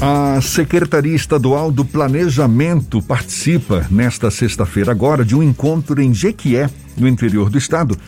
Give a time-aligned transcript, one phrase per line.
[0.00, 7.08] A Secretaria Estadual do Planejamento participa nesta sexta-feira agora de um encontro em Jequié, no
[7.08, 7.98] interior do estado,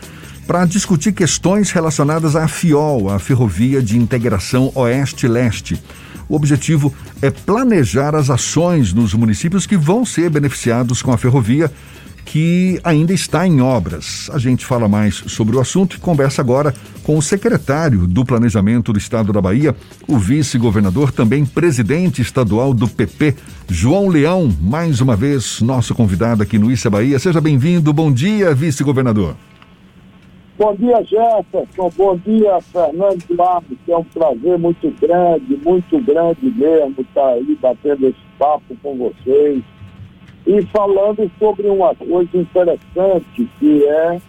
[0.47, 5.83] para discutir questões relacionadas à FIOL, a Ferrovia de Integração Oeste-Leste.
[6.29, 11.69] O objetivo é planejar as ações nos municípios que vão ser beneficiados com a ferrovia
[12.31, 14.29] que ainda está em obras.
[14.33, 16.73] A gente fala mais sobre o assunto e conversa agora
[17.03, 19.75] com o secretário do Planejamento do Estado da Bahia,
[20.07, 23.35] o vice-governador, também presidente estadual do PP,
[23.67, 27.19] João Leão, mais uma vez nosso convidado aqui no Issa Bahia.
[27.19, 27.91] Seja bem-vindo.
[27.91, 29.35] Bom dia, vice-governador.
[30.57, 31.91] Bom dia, Jefferson.
[31.97, 33.77] Bom dia, Fernando Duarte.
[33.89, 39.61] É um prazer muito grande, muito grande mesmo estar aí batendo esse papo com vocês
[40.45, 44.21] e falando sobre uma coisa interessante que é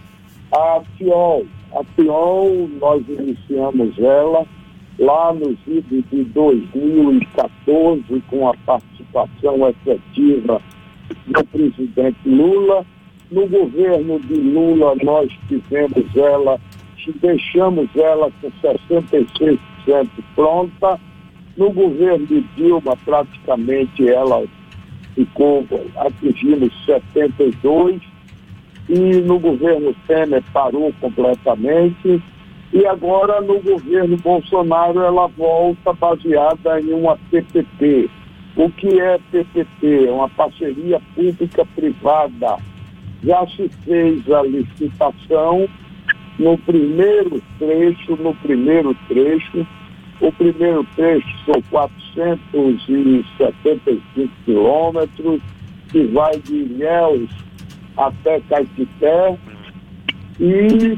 [0.52, 1.46] a FIOL.
[1.74, 4.46] A FIOL, nós iniciamos ela
[4.98, 10.60] lá nos idos de 2014 com a participação efetiva
[11.26, 12.84] do presidente Lula.
[13.30, 16.60] No governo de Lula nós tivemos ela,
[17.20, 19.58] deixamos ela com 66%
[20.34, 21.00] pronta.
[21.56, 24.44] No governo de Dilma praticamente ela
[25.14, 28.00] ficou, atingimos 72,
[28.88, 32.22] e no governo Temer parou completamente,
[32.72, 38.10] e agora no governo Bolsonaro ela volta baseada em uma PPP.
[38.56, 40.06] O que é PPP?
[40.06, 42.56] É uma parceria pública-privada.
[43.22, 45.68] Já se fez a licitação
[46.38, 49.66] no primeiro trecho, no primeiro trecho,
[50.22, 55.42] o primeiro trecho são 475 quilômetros,
[55.90, 57.28] que vai de Ilhéus
[57.96, 59.36] até Caetité,
[60.40, 60.96] e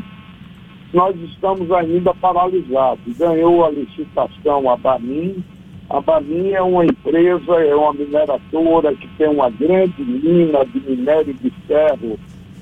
[0.93, 3.17] nós estamos ainda paralisados.
[3.17, 5.43] Ganhou a licitação a Bamin.
[5.89, 11.33] A Bamin é uma empresa, é uma mineradora que tem uma grande mina de minério
[11.33, 12.19] de ferro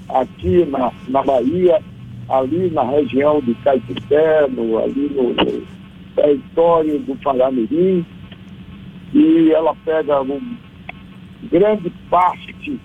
[0.08, 1.82] aqui na, na Bahia,
[2.28, 5.81] ali na região de Caetité, ali no, no
[6.14, 8.04] território do Paramirim
[9.14, 10.56] e ela pega um,
[11.50, 12.80] grande parte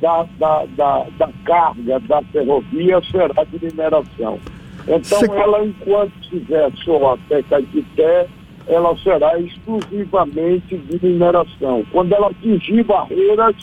[0.00, 4.38] da, da, da, da, carga da ferrovia será de mineração.
[4.86, 5.30] Então Você...
[5.30, 8.26] ela, enquanto estiver só até Caetité,
[8.66, 11.84] ela será exclusivamente de mineração.
[11.92, 13.56] Quando ela atingir barreiras,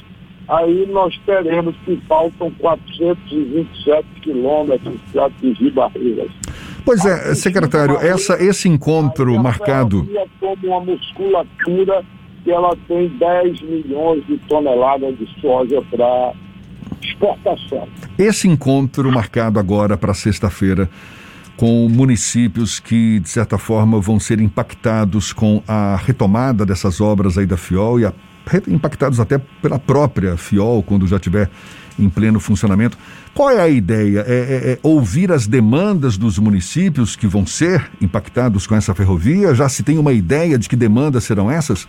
[0.48, 6.32] aí nós teremos que faltam 427 quilômetros para atingir barreiras.
[6.90, 10.10] Pois é, secretário, essa, esse encontro marcado.
[10.40, 12.04] Como uma musculatura
[12.44, 16.34] que ela tem 10 milhões de toneladas de soja para
[17.00, 17.88] exportação.
[18.18, 20.90] Esse encontro marcado agora para sexta-feira
[21.56, 27.46] com municípios que, de certa forma, vão ser impactados com a retomada dessas obras aí
[27.46, 28.14] da FIOL e a,
[28.68, 31.50] impactados até pela própria FIOL, quando já tiver
[31.98, 32.98] em pleno funcionamento.
[33.34, 34.24] Qual é a ideia?
[34.28, 39.54] É, é, é, ouvir as demandas dos municípios que vão ser impactados com essa ferrovia?
[39.54, 41.88] Já se tem uma ideia de que demandas serão essas?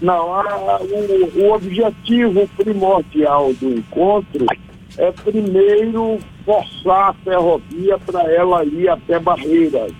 [0.00, 4.46] Não, a, o, o objetivo primordial do encontro
[4.98, 9.92] é primeiro forçar a ferrovia para ela ir até Barreiras.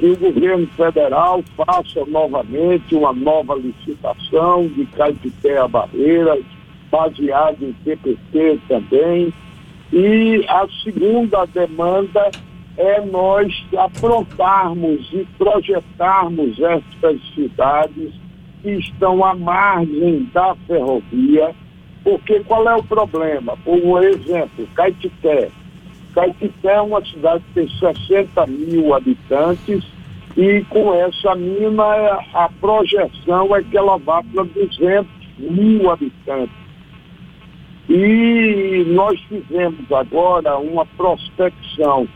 [0.00, 6.42] Que o governo federal faça novamente uma nova licitação de Caetité a Barreiras,
[6.90, 9.30] baseado em PPP também.
[9.92, 12.30] E a segunda demanda
[12.78, 18.10] é nós aprontarmos e projetarmos essas cidades
[18.62, 21.54] que estão à margem da ferrovia,
[22.02, 23.54] porque qual é o problema?
[23.58, 25.50] Por exemplo, Caetité.
[26.14, 29.84] Caetité é uma cidade que tem 60 mil habitantes
[30.36, 31.84] e com essa mina
[32.34, 35.06] a projeção é que ela vá para 200
[35.38, 36.54] mil habitantes.
[37.88, 42.06] E nós fizemos agora uma prospecção,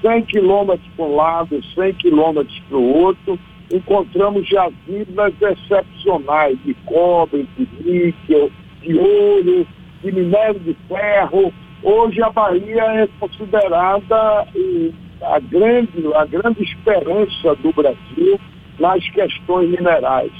[0.00, 3.38] 100 quilômetros para um lado, 100 quilômetros para o outro,
[3.72, 8.50] encontramos jazidas excepcionais de cobre, de níquel,
[8.82, 9.66] de ouro,
[10.02, 11.52] de minério de ferro.
[11.82, 14.90] Hoje a Bahia é considerada eh,
[15.22, 18.40] a grande, a grande esperança do Brasil
[18.78, 20.32] nas questões minerais.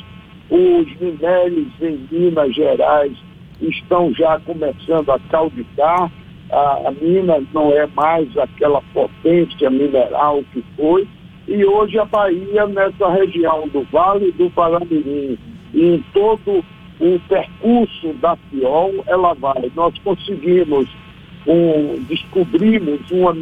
[0.50, 3.12] Os minérios em Minas Gerais
[3.60, 6.10] estão já começando a calditar.
[6.50, 11.06] A, a mina não é mais aquela potência mineral que foi.
[11.48, 15.38] E hoje a Bahia, nessa região do Vale do Paramirim
[15.72, 16.64] e em todo
[17.00, 19.70] o percurso da FIOL, ela vai.
[19.74, 20.88] Nós conseguimos,
[21.46, 23.32] um, descobrimos uma,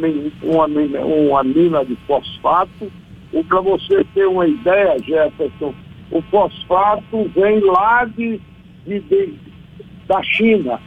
[0.43, 2.91] uma, uma mina de fosfato.
[3.33, 5.73] E para você ter uma ideia, Jefferson,
[6.11, 8.39] O fosfato vem lá de,
[8.85, 9.33] de, de
[10.07, 10.79] da China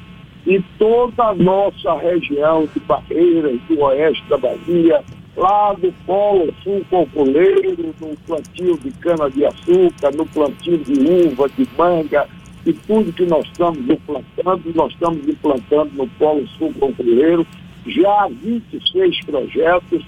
[0.47, 5.05] e toda a nossa região de Barreiras, do oeste da Bahia,
[5.37, 10.93] lá do Polo Sul Cocoleiro, no plantio de cana-de-açúcar, no plantio de
[11.27, 12.27] uva, de manga,
[12.69, 17.47] e tudo que nós estamos implantando, nós estamos implantando no Polo Sul Cocoleiro,
[17.87, 20.05] já 26 projetos.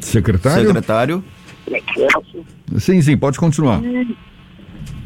[0.00, 0.66] Secretário?
[0.66, 1.24] Secretário.
[2.78, 3.82] Sim, sim, pode continuar.
[3.84, 4.16] E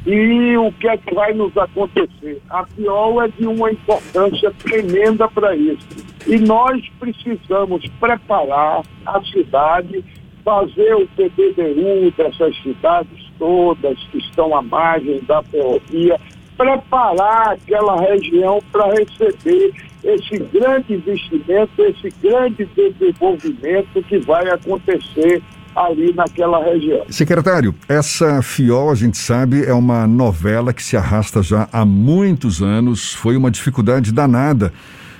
[0.06, 2.40] e o que é que vai nos acontecer?
[2.48, 5.86] A FIOL é de uma importância tremenda para isso.
[6.26, 10.02] E nós precisamos preparar a cidade,
[10.48, 16.18] fazer o PBDU dessas cidades todas que estão à margem da ferrovia,
[16.56, 25.42] preparar aquela região para receber esse grande investimento, esse grande desenvolvimento que vai acontecer
[25.76, 27.04] ali naquela região.
[27.10, 32.62] Secretário, essa FIOL, a gente sabe, é uma novela que se arrasta já há muitos
[32.62, 33.12] anos.
[33.12, 34.72] Foi uma dificuldade danada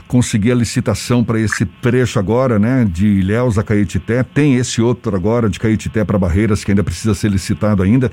[0.08, 4.22] conseguir a licitação para esse trecho agora, né, de Ilhéus a Caetité.
[4.22, 8.10] Tem esse outro agora de Caetité para Barreiras que ainda precisa ser licitado ainda.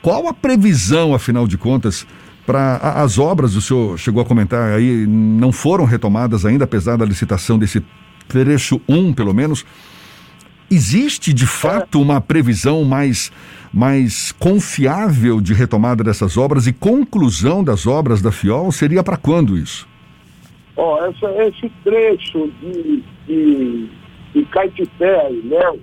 [0.00, 2.06] Qual a previsão, afinal de contas,
[2.46, 3.56] para as obras?
[3.56, 7.82] O senhor chegou a comentar aí, não foram retomadas ainda, apesar da licitação desse
[8.28, 9.64] trecho 1, pelo menos.
[10.70, 13.30] Existe de fato uma previsão mais,
[13.72, 18.70] mais confiável de retomada dessas obras e conclusão das obras da FIOL?
[18.70, 19.86] Seria para quando isso?
[20.76, 23.88] Ó, oh, esse trecho de, de,
[24.34, 25.80] de Caetité e Léus,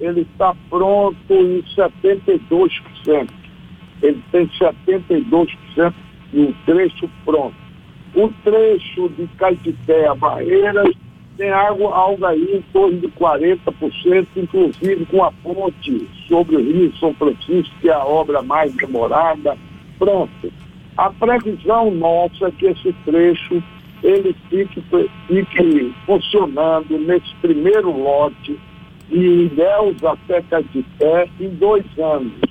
[0.00, 3.28] ele está pronto em 72%.
[4.02, 5.94] Ele tem 72%
[6.32, 7.56] do trecho pronto.
[8.14, 10.94] O trecho de Caetité a Barreiras
[11.38, 16.92] tem água, alga aí em torno de 40%, inclusive com a ponte sobre o Rio
[16.98, 19.56] São Francisco, que é a obra mais demorada.
[19.98, 20.52] Pronto.
[20.96, 23.62] A previsão nossa é que esse trecho
[24.02, 24.82] ele fique,
[25.26, 28.58] fique funcionando nesse primeiro lote
[29.08, 32.48] de Ilhéus até Caetité em dois anos.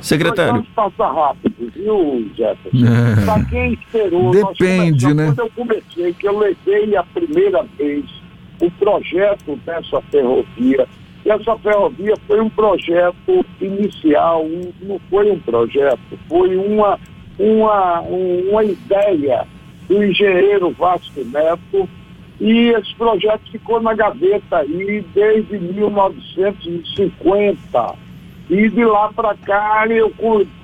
[0.00, 0.64] Secretário.
[0.74, 2.86] Passa rápido, viu, Jefferson?
[2.86, 3.24] É.
[3.24, 5.26] Para quem esperou, Depende, né?
[5.26, 8.04] Quando eu comecei, que eu levei a primeira vez
[8.60, 10.86] o projeto dessa ferrovia.
[11.24, 16.98] Essa ferrovia foi um projeto inicial, um, não foi um projeto, foi uma,
[17.40, 19.48] uma, uma ideia
[19.88, 21.88] do engenheiro Vasco Neto
[22.38, 28.10] e esse projeto ficou na gaveta aí desde 1950
[28.50, 30.12] e de lá para cá eu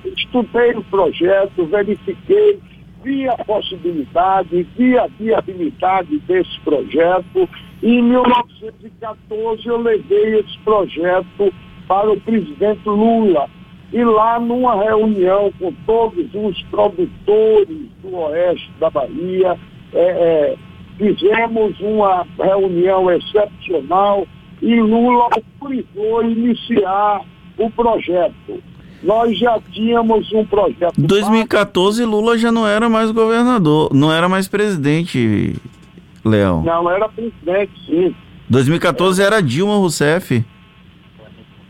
[0.03, 2.59] estudei o projeto, verifiquei,
[3.01, 7.47] vi a possibilidade, vi a viabilidade desse projeto.
[7.81, 11.53] E em 1914 eu levei esse projeto
[11.87, 13.49] para o presidente Lula.
[13.91, 19.57] E lá numa reunião com todos os produtores do oeste da Bahia,
[19.93, 20.55] é, é,
[20.97, 24.27] fizemos uma reunião excepcional
[24.61, 27.21] e Lula autorizou iniciar
[27.57, 28.61] o projeto.
[29.03, 30.93] Nós já tínhamos um projeto.
[30.97, 35.55] 2014 Lula já não era mais governador, não era mais presidente,
[36.25, 36.63] Leão.
[36.63, 38.15] Não, era presidente, sim.
[38.49, 40.43] 2014 era Dilma Rousseff.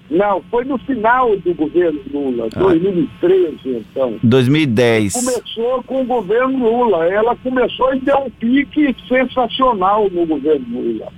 [0.09, 2.59] Não, foi no final do governo Lula, ah.
[2.59, 4.15] 2013, então.
[4.23, 5.13] 2010.
[5.13, 7.05] Começou com o governo Lula.
[7.07, 11.11] Ela começou e deu um pique sensacional no governo Lula.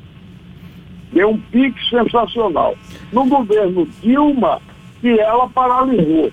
[1.13, 2.75] Deu um pique sensacional.
[3.13, 4.59] No governo Dilma,
[5.01, 6.31] que ela paralisou.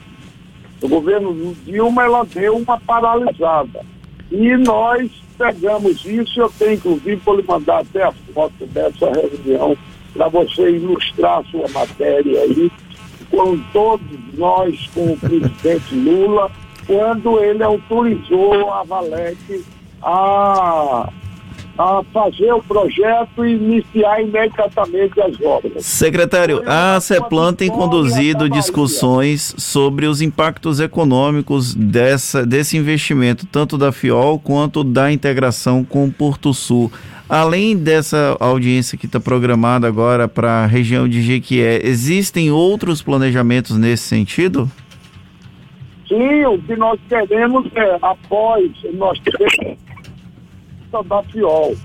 [0.82, 3.80] No governo Dilma, ela deu uma paralisada.
[4.30, 9.76] E nós pegamos isso, eu tenho inclusive para lhe mandar até a foto dessa reunião,
[10.16, 12.70] para você ilustrar sua matéria aí,
[13.30, 16.50] com todos nós, com o presidente Lula,
[16.86, 19.64] quando ele autorizou a Valete
[20.02, 21.08] a
[21.78, 25.84] a fazer o projeto e iniciar imediatamente as obras.
[25.84, 33.92] Secretário, a CEPLAN tem conduzido discussões sobre os impactos econômicos dessa, desse investimento, tanto da
[33.92, 36.90] FIOL quanto da integração com o Porto Sul.
[37.28, 43.76] Além dessa audiência que está programada agora para a região de Jequié, existem outros planejamentos
[43.76, 44.70] nesse sentido?
[46.06, 49.76] Sim, o que nós queremos é, após nós termos
[50.90, 51.76] da FIOL,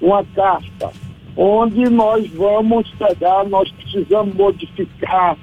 [0.00, 0.90] uma carta,
[1.36, 5.36] onde nós vamos pegar, nós precisamos modificar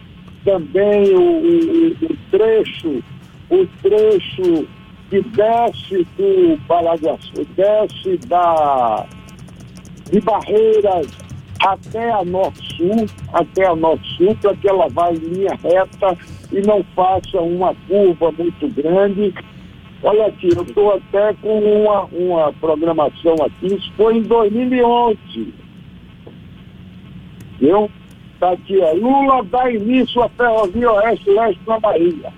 [0.44, 3.04] também o, o, o trecho,
[3.50, 4.68] o trecho
[5.10, 9.06] que desce do Paraguaçu, desce da,
[10.12, 11.08] de Barreiras
[11.62, 16.18] até a Norte-Sul, até a Norte-Sul, para que ela vá em linha reta
[16.52, 19.34] e não faça uma curva muito grande.
[20.02, 25.54] Olha aqui, eu estou até com uma, uma programação aqui, isso foi em 2011.
[27.60, 27.92] Viu?
[28.34, 28.94] Está aqui, ó.
[28.94, 32.34] Lula dá início à Ferrovia Oeste-Leste na Bahia.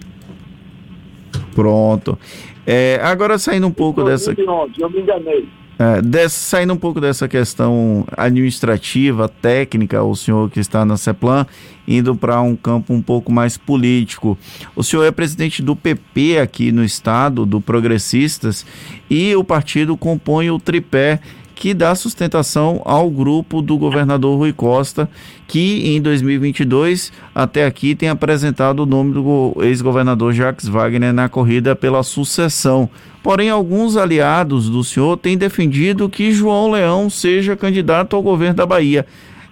[1.54, 2.18] Pronto.
[2.66, 4.82] É, agora saindo um pouco 2011, dessa.
[4.82, 5.48] Eu me enganei.
[5.82, 11.48] É, saindo um pouco dessa questão administrativa, técnica, o senhor que está na CEPLAN,
[11.88, 14.38] indo para um campo um pouco mais político.
[14.76, 18.64] O senhor é presidente do PP aqui no estado, do Progressistas,
[19.10, 21.20] e o partido compõe o tripé
[21.62, 25.08] que dá sustentação ao grupo do governador Rui Costa,
[25.48, 31.76] que em 2022 até aqui tem apresentado o nome do ex-governador Jacques Wagner na corrida
[31.76, 32.90] pela sucessão.
[33.22, 38.66] Porém, alguns aliados do senhor têm defendido que João Leão seja candidato ao governo da
[38.66, 39.06] Bahia.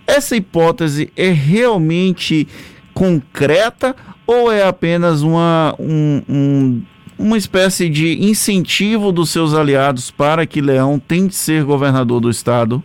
[0.08, 2.48] Essa hipótese é realmente
[2.92, 6.82] concreta ou é apenas uma, um, um
[7.20, 12.82] uma espécie de incentivo dos seus aliados para que Leão tente ser governador do estado?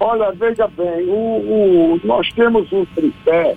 [0.00, 3.54] Olha, veja bem, o, o, nós temos um tripé.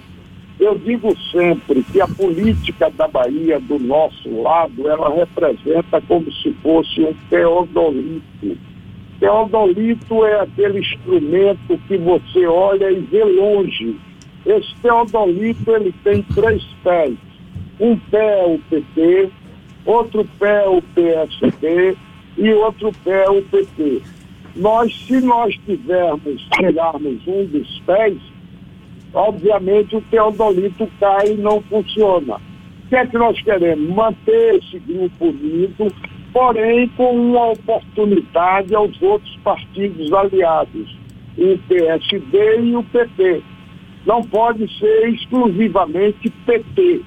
[0.59, 6.51] Eu digo sempre que a política da Bahia, do nosso lado, ela representa como se
[6.61, 8.57] fosse um teodolito.
[9.19, 13.95] Teodolito é aquele instrumento que você olha e vê longe.
[14.45, 17.17] Esse teodolito ele tem três pés
[17.79, 19.29] um pé o PT,
[19.85, 21.95] outro pé o PSD
[22.37, 24.01] e outro pé o PT.
[24.55, 28.17] Nós, se nós tivermos, tirarmos um dos pés,
[29.13, 32.35] obviamente o teodolito cai e não funciona.
[32.35, 33.89] O que é que nós queremos?
[33.89, 35.93] Manter esse grupo unido,
[36.33, 40.97] porém com uma oportunidade aos outros partidos aliados,
[41.37, 43.43] o PSD e o PT.
[44.05, 47.03] Não pode ser exclusivamente PT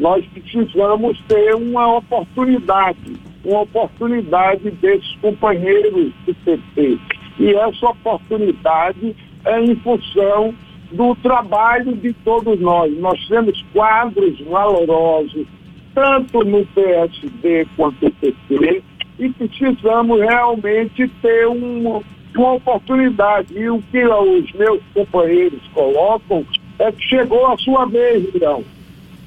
[0.00, 6.98] nós precisamos ter uma oportunidade, uma oportunidade desses companheiros do PT.
[7.38, 9.14] E essa oportunidade
[9.44, 10.54] é em função
[10.90, 12.98] do trabalho de todos nós.
[12.98, 15.46] Nós temos quadros valorosos,
[15.94, 18.82] tanto no PSD quanto no PT,
[19.18, 22.02] e precisamos realmente ter um,
[22.34, 23.54] uma oportunidade.
[23.54, 26.44] E o que os meus companheiros colocam
[26.78, 28.64] é que chegou a sua vez, Leão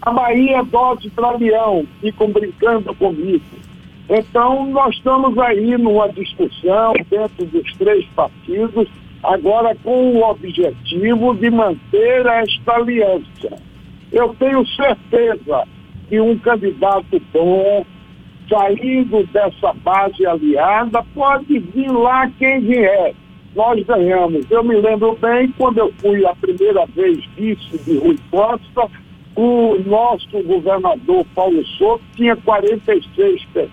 [0.06, 0.62] a Bahia
[1.16, 3.44] para Leão, ficam brincando comigo.
[4.10, 8.90] Então, nós estamos aí numa discussão dentro dos três partidos,
[9.24, 13.58] agora com o objetivo de manter esta aliança.
[14.12, 15.66] Eu tenho certeza
[16.10, 17.86] que um candidato bom,
[18.50, 23.16] saindo dessa base aliada, pode vir lá quem vier.
[23.56, 24.52] Nós ganhamos.
[24.52, 28.90] Eu me lembro bem quando eu fui a primeira vez vice de Rui Costa,
[29.36, 33.70] o nosso governador Paulo Souto tinha 46%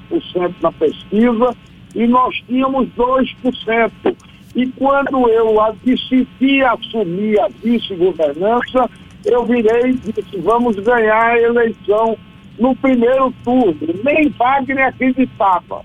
[0.62, 1.56] na pesquisa
[1.94, 4.16] e nós tínhamos 2%.
[4.54, 8.90] E quando eu decidi assumir a vice-governança,
[9.24, 12.16] eu virei e disse, vamos ganhar a eleição
[12.58, 13.76] no primeiro turno.
[14.02, 15.82] Nem Wagner acreditava.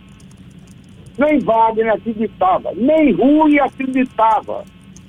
[1.18, 2.72] Nem Wagner acreditava.
[2.76, 4.64] Nem Rui acreditava.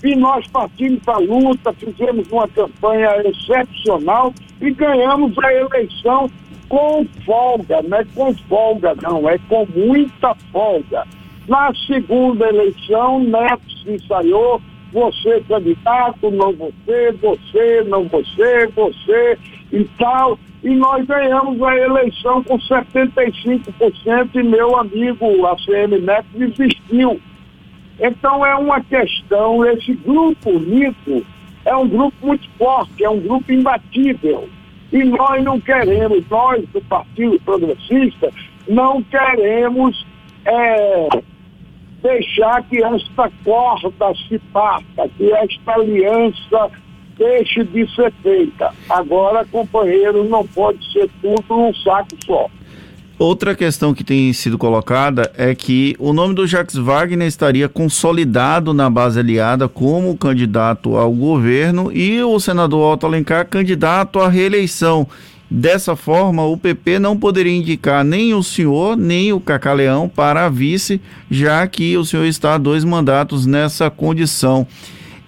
[0.07, 6.31] E nós partimos a luta, fizemos uma campanha excepcional e ganhamos a eleição
[6.69, 11.05] com folga, não é com folga não, é com muita folga.
[11.49, 19.37] Na segunda eleição, Neto se ensaiou, você candidato, não você, você, não você, você
[19.73, 20.39] e tal.
[20.63, 27.21] E nós ganhamos a eleição com 75% e meu amigo ACM Neto desistiu.
[28.01, 31.25] Então é uma questão, esse grupo unido
[31.65, 34.49] é um grupo muito forte, é um grupo imbatível.
[34.93, 38.31] E nós não queremos, nós do Partido Progressista,
[38.69, 40.07] não queremos
[40.45, 41.09] é,
[42.03, 46.71] deixar que esta corda se parta, que esta aliança
[47.19, 48.73] deixe de ser feita.
[48.89, 52.49] Agora, companheiro, não pode ser tudo num saco só.
[53.19, 58.75] Outra questão que tem sido colocada é que o nome do Jacques Wagner estaria consolidado
[58.75, 65.09] na base aliada como candidato ao governo e o senador Otto Alencar candidato à reeleição.
[65.51, 70.51] Dessa forma, o PP não poderia indicar nem o senhor, nem o Cacaleão para a
[70.51, 74.67] vice, já que o senhor está dois mandatos nessa condição.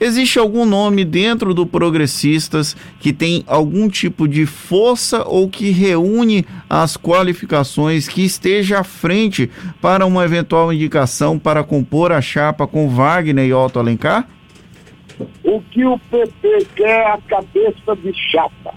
[0.00, 6.46] Existe algum nome dentro do Progressistas que tem algum tipo de força ou que reúne
[6.70, 9.50] as qualificações que esteja à frente
[9.80, 14.28] para uma eventual indicação para compor a chapa com Wagner e Otto Alencar?
[15.42, 18.74] O que o PP quer é a cabeça de chapa.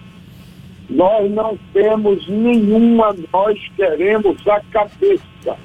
[0.90, 5.56] Nós não temos nenhuma, nós queremos a cabeça.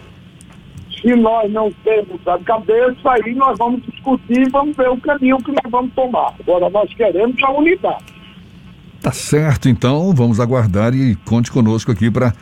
[1.00, 5.50] Se nós não temos a cabeça, aí nós vamos discutir, vamos ver o caminho que
[5.50, 6.34] nós vamos tomar.
[6.40, 8.04] Agora, nós queremos a unidade.
[9.02, 12.32] Tá certo, então vamos aguardar e conte conosco aqui para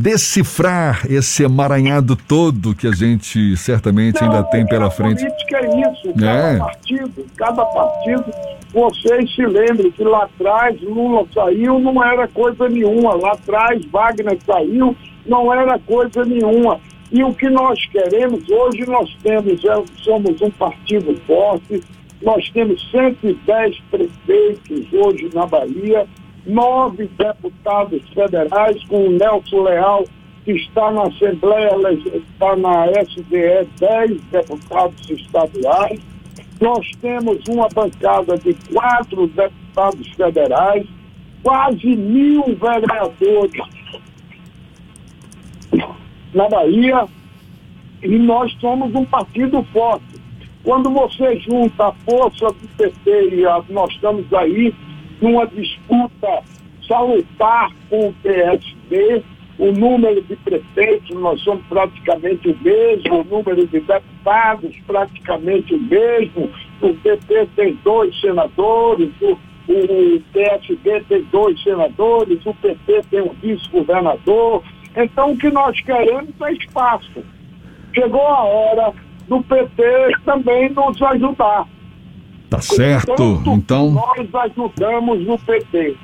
[0.00, 5.26] decifrar esse emaranhado todo que a gente certamente Não, ainda tem pela frente.
[5.26, 6.58] A política é isso, cada é.
[6.58, 8.24] partido, cada partido,
[8.72, 14.38] vocês se lembrem que lá atrás Lula saiu, não era coisa nenhuma, lá atrás Wagner
[14.46, 14.96] saiu,
[15.28, 16.80] não era coisa nenhuma.
[17.12, 21.82] E o que nós queremos, hoje nós temos, é, somos um partido forte,
[22.20, 26.06] nós temos 110 prefeitos hoje na Bahia,
[26.46, 30.04] nove deputados federais, com o Nelson Leal,
[30.44, 31.70] que está na Assembleia,
[32.14, 36.00] está na SDE, dez deputados estaduais.
[36.60, 40.86] Nós temos uma bancada de quatro deputados federais,
[41.42, 43.77] quase mil vereadores
[46.34, 47.06] na Bahia,
[48.02, 50.04] e nós somos um partido forte.
[50.62, 54.74] Quando você junta a força do PT e a, nós estamos aí
[55.20, 56.42] numa disputa
[56.86, 59.22] salutar com o PSD,
[59.58, 65.80] o número de prefeitos, nós somos praticamente o mesmo, o número de deputados praticamente o
[65.80, 73.20] mesmo, o PT tem dois senadores, o, o PSD tem dois senadores, o PT tem
[73.20, 74.62] um vice-governador.
[74.98, 77.24] Então o que nós queremos é espaço.
[77.94, 78.92] Chegou a hora
[79.28, 79.82] do PT
[80.24, 81.66] também nos ajudar.
[82.50, 83.42] Tá certo.
[83.46, 83.90] então.
[83.90, 85.96] Nós ajudamos no PT.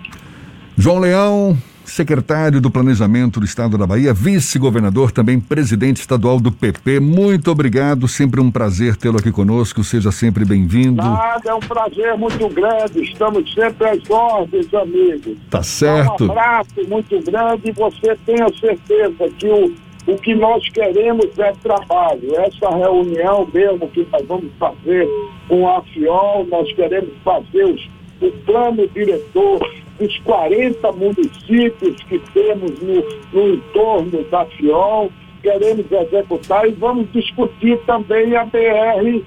[0.76, 7.00] João Leão, secretário do Planejamento do Estado da Bahia, vice-governador, também presidente estadual do PP.
[7.00, 9.84] Muito obrigado, sempre um prazer tê-lo aqui conosco.
[9.84, 11.02] Seja sempre bem-vindo.
[11.02, 13.02] Nada, é um prazer muito grande.
[13.02, 15.36] Estamos sempre às ordens, amigos.
[15.50, 16.24] Tá certo.
[16.24, 21.52] Um abraço muito grande e você tenha certeza que o o que nós queremos é
[21.62, 22.34] trabalho.
[22.36, 25.08] Essa reunião mesmo que nós vamos fazer
[25.48, 27.88] com a FIOL, nós queremos fazer os,
[28.26, 29.60] o plano diretor
[29.98, 35.10] dos 40 municípios que temos no, no entorno da FIOL,
[35.42, 39.22] queremos executar e vamos discutir também a BR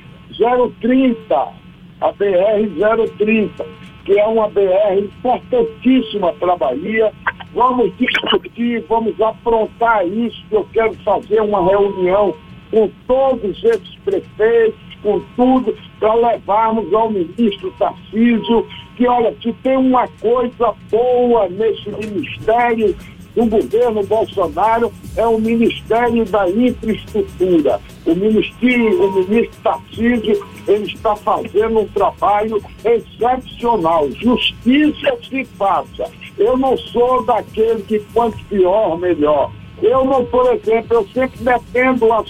[0.82, 1.36] 030,
[2.02, 3.66] a BR 030,
[4.06, 7.14] que é uma BR importantíssima para a Bahia,
[7.54, 12.36] vamos discutir, vamos aprontar isso, eu quero fazer uma reunião
[12.72, 19.78] com todos esses prefeitos, com tudo, para levarmos ao ministro Tarcísio, que olha, se tem
[19.78, 22.96] uma coisa boa nesse ministério
[23.36, 27.80] do governo Bolsonaro, é o Ministério da Infraestrutura.
[28.06, 34.10] O ministério, o ministro Tarcísio, ele está fazendo um trabalho excepcional.
[34.12, 39.52] Justiça se faça eu não sou daquele que quanto pior, melhor.
[39.82, 42.24] Eu não, por exemplo, eu sempre defendo a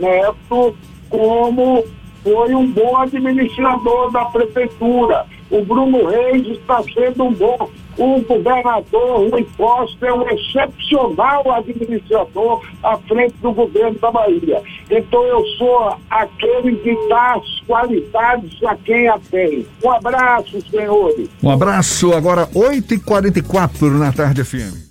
[0.00, 0.74] Neto
[1.08, 1.84] como
[2.22, 5.26] foi um bom administrador da prefeitura.
[5.50, 7.70] O Bruno Reis está sendo um bom.
[7.98, 14.62] O governador Rui Costa é um excepcional administrador à frente do governo da Bahia.
[14.90, 19.66] Então eu sou aquele que dá as qualidades a quem a tem.
[19.84, 21.28] Um abraço, senhores.
[21.42, 24.89] Um abraço, agora 8h44 na tarde FM.